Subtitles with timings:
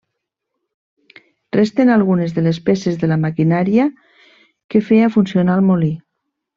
[1.57, 3.89] Resten algunes de les peces de la maquinària
[4.69, 5.97] que feia funcionar el molí.